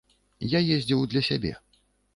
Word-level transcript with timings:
Я 0.55 0.61
ездзіў 0.77 1.07
для 1.15 1.25
сябе. 1.31 1.53